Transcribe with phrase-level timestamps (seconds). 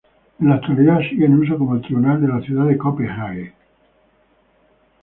[0.41, 3.53] En la actualidad sigue en uso como el tribunal de la ciudad de Copenhague.